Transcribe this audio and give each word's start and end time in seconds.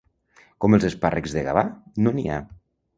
Com 0.65 0.77
els 0.79 0.87
espàrrecs 0.89 1.37
de 1.39 1.47
Gavà, 1.51 1.67
no 2.05 2.19
n'hi 2.19 2.29
ha. 2.39 2.45